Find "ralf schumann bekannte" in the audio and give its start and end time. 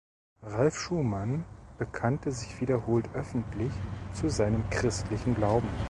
0.41-2.31